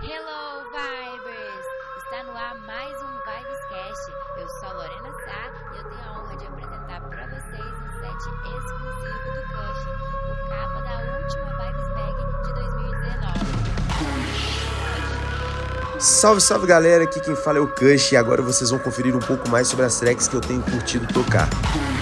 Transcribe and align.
Hello, 0.00 0.62
Vibers! 0.70 1.66
Está 2.04 2.22
no 2.22 2.30
ar 2.36 2.54
mais 2.64 2.94
um 3.02 3.18
Vibescast. 3.18 4.12
Eu 4.38 4.48
sou 4.48 4.68
a 4.68 4.72
Lorena 4.74 5.12
Sá 5.24 5.50
e 5.74 5.76
eu 5.76 5.82
tenho 5.82 6.04
a 6.06 6.12
honra 6.20 6.36
de 6.36 6.46
apresentar 6.46 7.00
para 7.00 7.26
vocês 7.26 7.74
um 7.82 7.90
set 7.98 8.16
exclusivo 8.46 9.26
do 9.34 9.42
Cush, 9.50 9.82
o 10.30 10.34
capa 10.48 10.78
da 10.82 10.96
última 11.18 11.50
Vibes 11.58 11.88
Mag 11.94 12.16
de 12.44 12.52
2019. 12.54 13.48
Salve, 15.98 16.40
salve 16.40 16.66
galera, 16.68 17.02
aqui 17.02 17.18
quem 17.18 17.34
fala 17.34 17.58
é 17.58 17.60
o 17.60 17.66
Cush 17.66 18.12
e 18.12 18.16
agora 18.16 18.40
vocês 18.40 18.70
vão 18.70 18.78
conferir 18.78 19.16
um 19.16 19.20
pouco 19.20 19.48
mais 19.48 19.66
sobre 19.66 19.84
as 19.84 19.98
tracks 19.98 20.28
que 20.28 20.36
eu 20.36 20.40
tenho 20.40 20.62
curtido 20.62 21.12
tocar. 21.12 21.48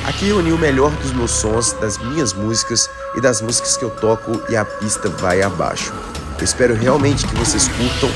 Aqui 0.06 0.28
eu 0.28 0.36
uni 0.36 0.52
o 0.52 0.58
melhor 0.58 0.90
dos 0.96 1.14
meus 1.14 1.30
sons, 1.30 1.72
das 1.72 1.96
minhas 1.96 2.34
músicas 2.34 2.90
e 3.14 3.22
das 3.22 3.40
músicas 3.40 3.74
que 3.74 3.84
eu 3.86 3.90
toco 3.90 4.42
e 4.50 4.56
a 4.56 4.66
pista 4.66 5.08
vai 5.08 5.40
abaixo. 5.40 5.94
Eu 6.38 6.44
espero 6.44 6.74
realmente 6.74 7.26
que 7.26 7.34
vocês 7.36 7.68
curtam 7.68 8.10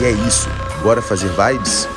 e 0.00 0.04
é 0.04 0.10
isso. 0.10 0.48
Bora 0.82 1.02
fazer 1.02 1.28
vibes? 1.28 1.88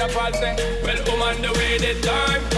your 0.00 0.08
pulse. 0.08 0.40
Well, 0.82 0.96
woman, 1.06 1.42
the 1.42 1.52
way 1.58 1.76
the 1.76 2.00
time 2.00 2.49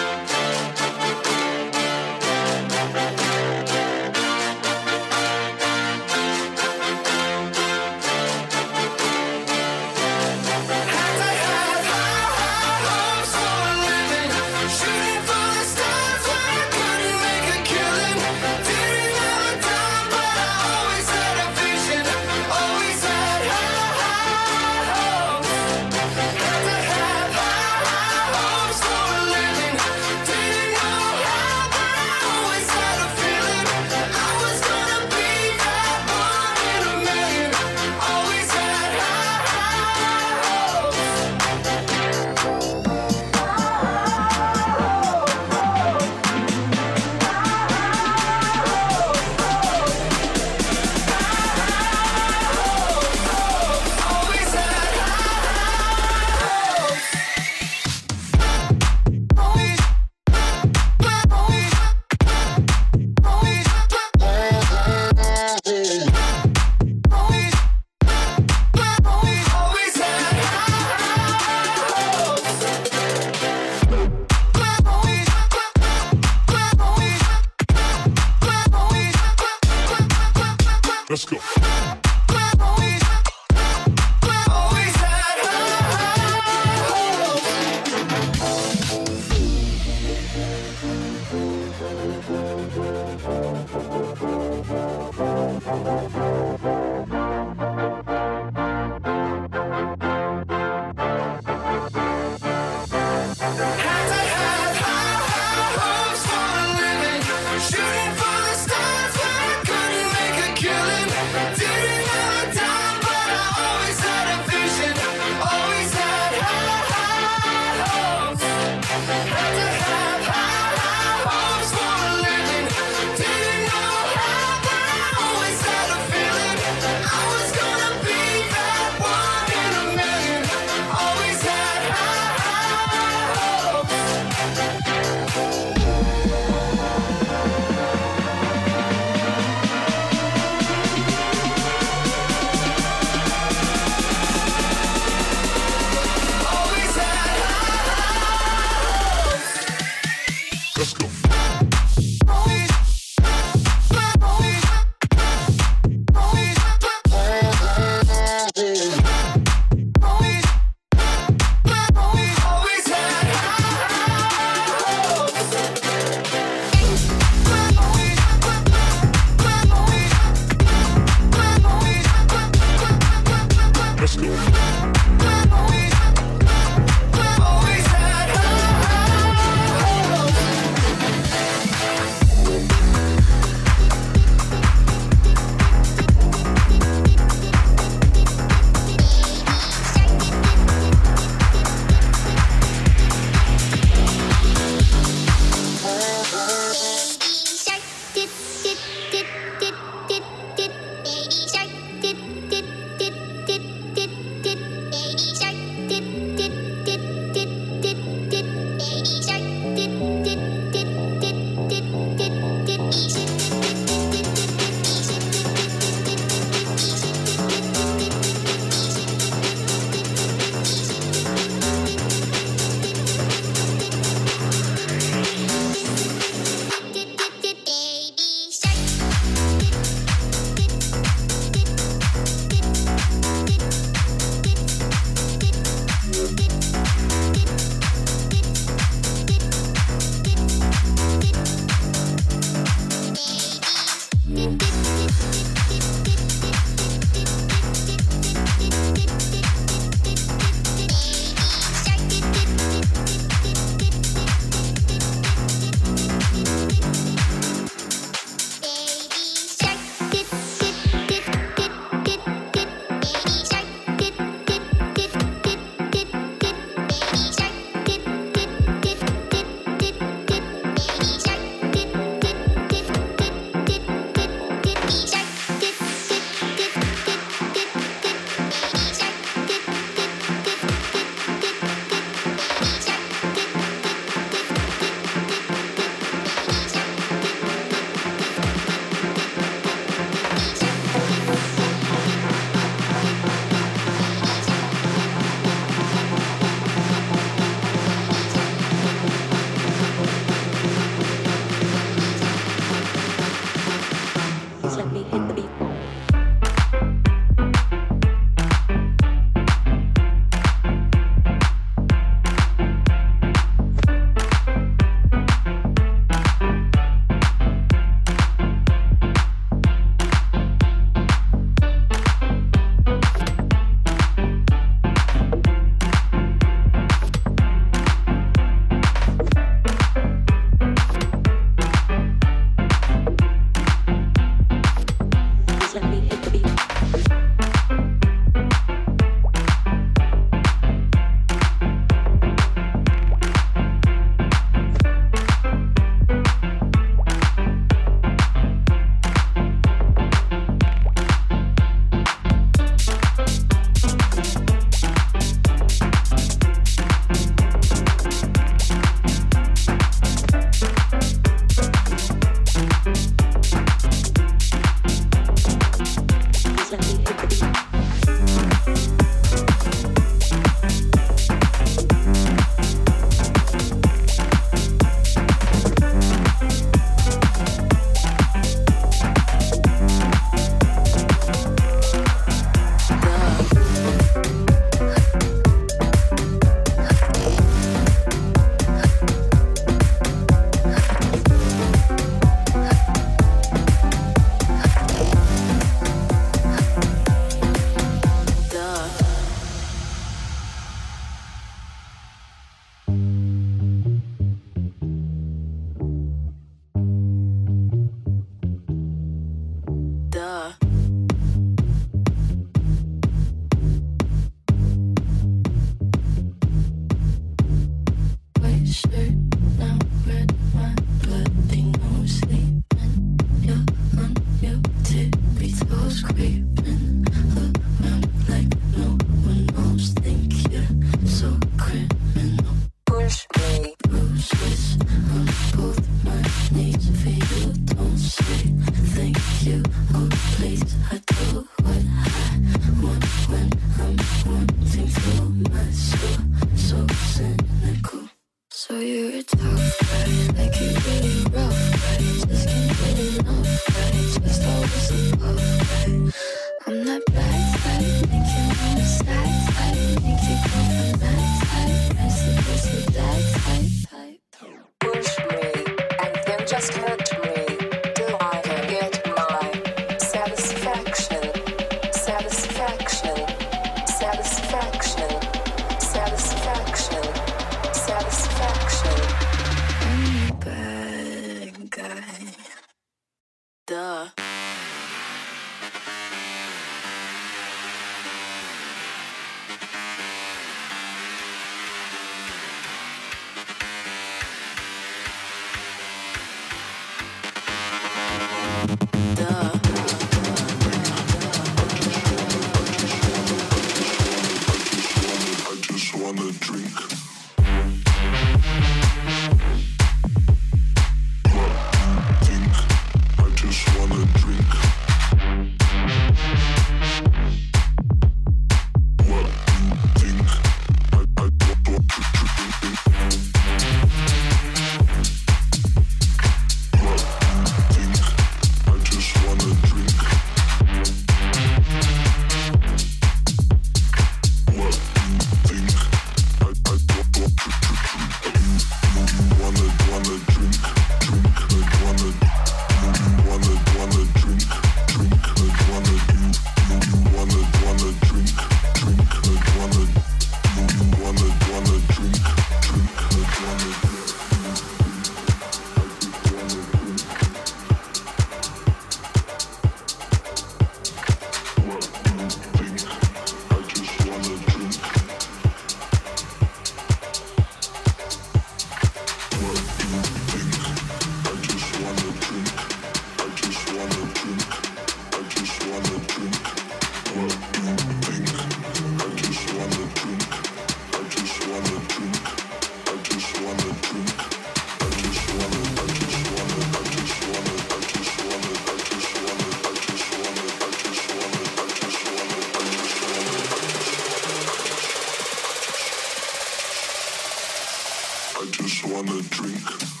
just 598.71 598.85
wanna 598.85 599.21
drink. 599.23 600.00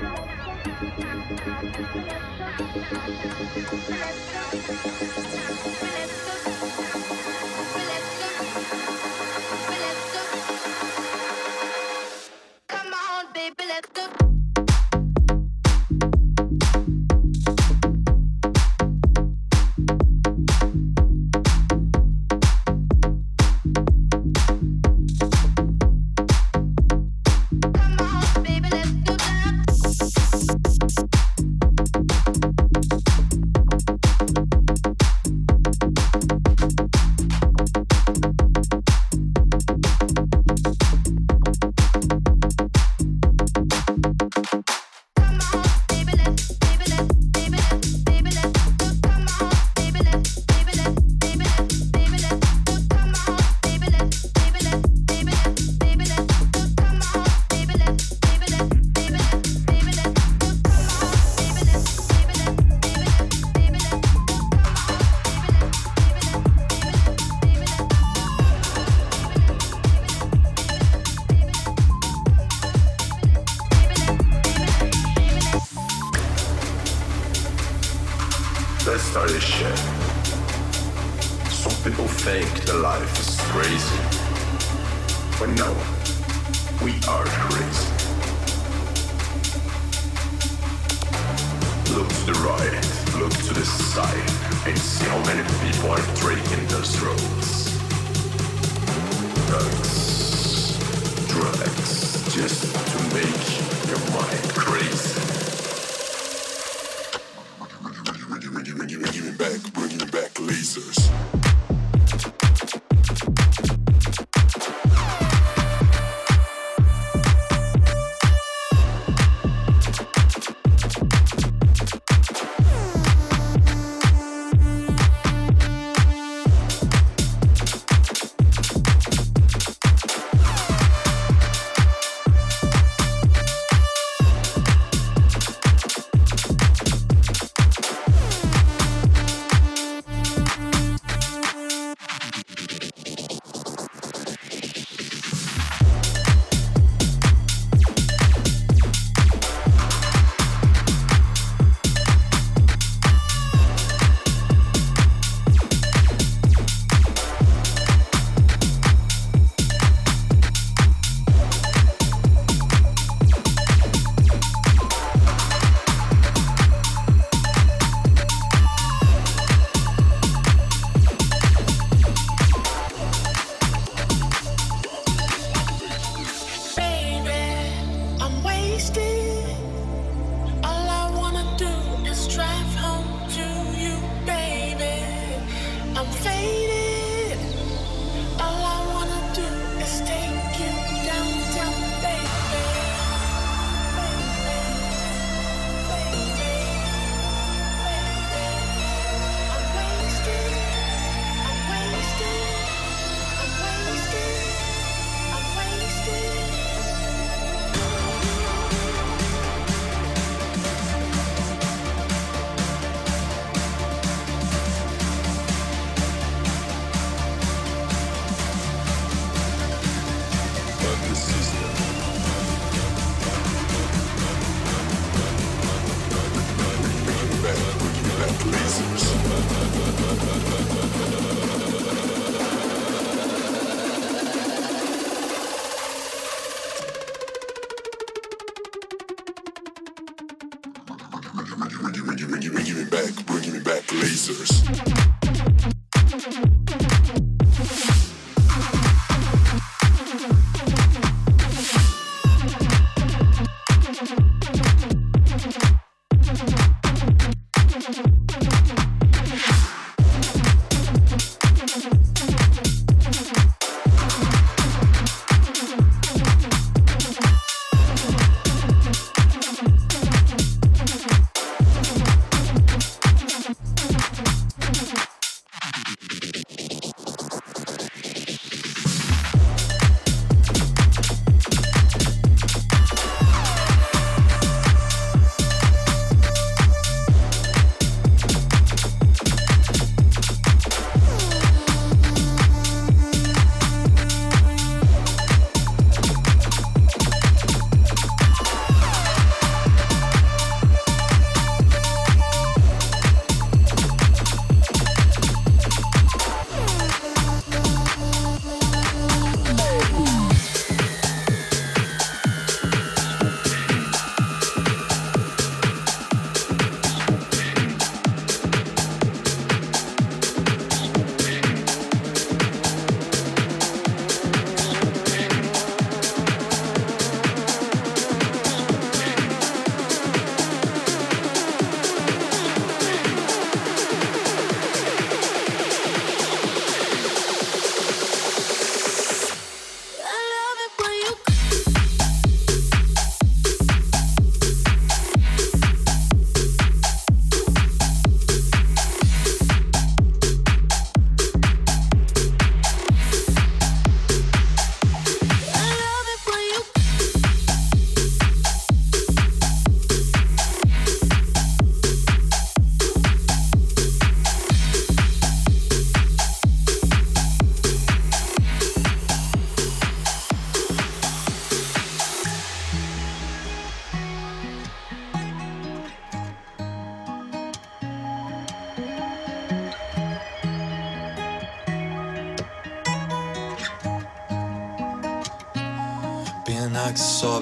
Thank 0.00 0.18
you. 5.02 5.09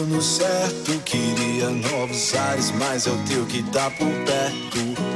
No 0.00 0.22
certo, 0.22 0.98
queria 1.04 1.68
novos 1.68 2.34
ares, 2.34 2.70
mas 2.78 3.06
é 3.06 3.10
o 3.10 3.18
teu 3.24 3.44
que 3.44 3.62
tá 3.64 3.90
por 3.90 4.08
perto. 4.24 5.11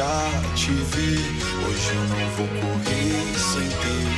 Pra 0.00 0.32
te 0.54 0.70
ver. 0.70 1.20
Hoje 1.66 1.90
eu 1.94 2.04
não 2.08 2.24
vou 2.36 2.48
correr 2.48 3.38
sem 3.38 3.68
ter 3.68 4.08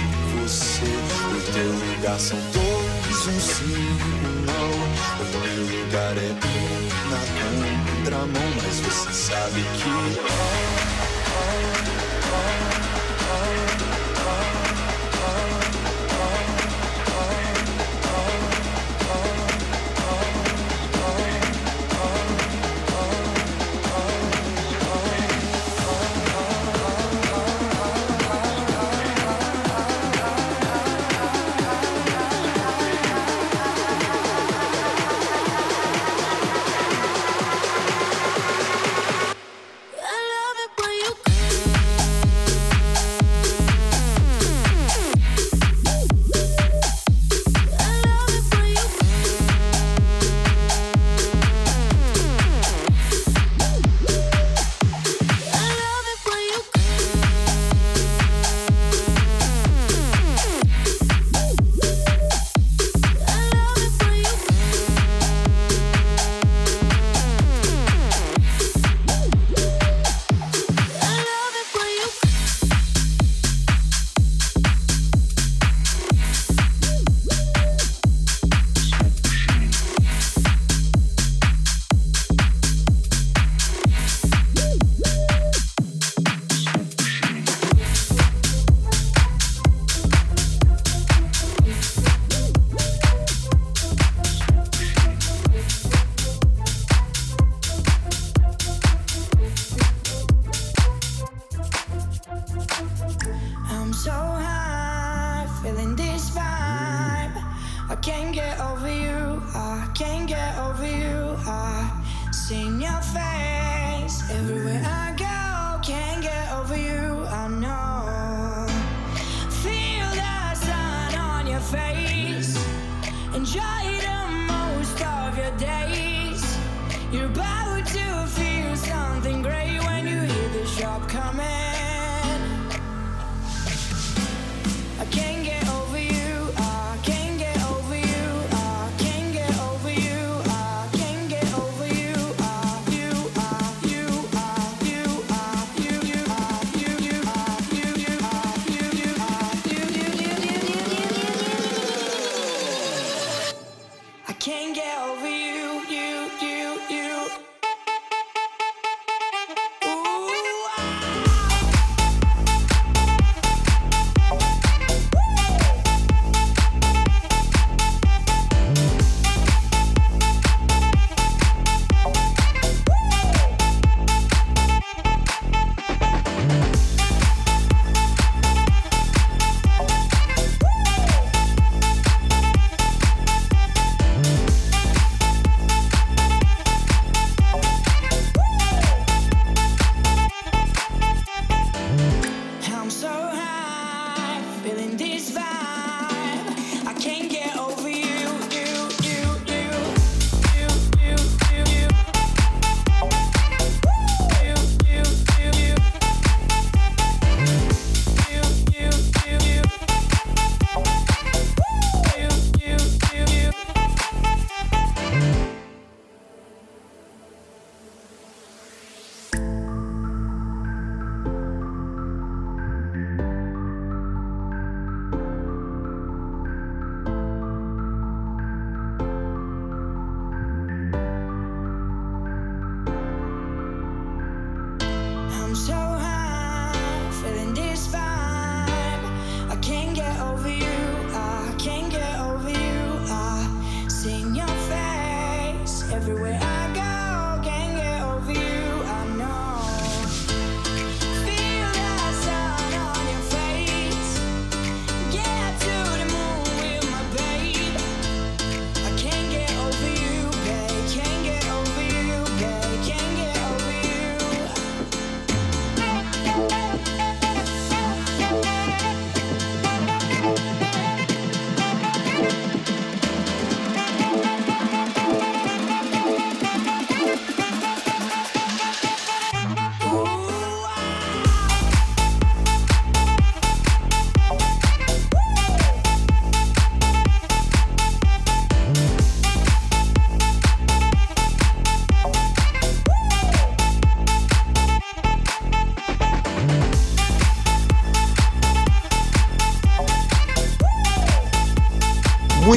você. 0.41 0.87
O 0.87 1.41
teu 1.53 1.71
lugar 1.73 2.19
são 2.21 2.39
dois, 2.53 3.27
um 3.27 3.41
sim, 3.41 3.65
um 3.65 4.35
não. 4.47 4.71
O 5.19 5.25
meu 5.43 5.63
lugar 5.81 6.17
é 6.17 6.31
um 6.31 6.73
na 7.11 7.21
contramão, 8.05 8.51
mas 8.63 8.77
você 8.81 9.13
sabe 9.13 9.61
que. 9.61 10.43
I 11.45 12.31
love 12.31 12.67
it 12.67 12.72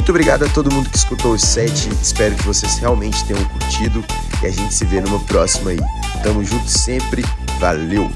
Muito 0.06 0.14
obrigado 0.14 0.44
a 0.44 0.48
todo 0.48 0.72
mundo 0.72 0.88
que 0.88 0.96
escutou 0.96 1.32
o 1.32 1.38
set. 1.38 1.88
Espero 2.00 2.36
que 2.36 2.44
vocês 2.44 2.78
realmente 2.78 3.24
tenham 3.24 3.44
curtido. 3.46 4.04
E 4.40 4.46
a 4.46 4.50
gente 4.50 4.72
se 4.72 4.84
vê 4.84 5.00
numa 5.00 5.18
próxima 5.18 5.70
aí. 5.70 5.80
Tamo 6.22 6.44
junto 6.44 6.68
sempre. 6.68 7.24
Valeu! 7.58 8.08